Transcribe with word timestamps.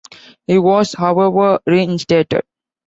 He 0.47 0.57
was, 0.57 0.93
however, 0.93 1.59
reinstated. 1.67 2.41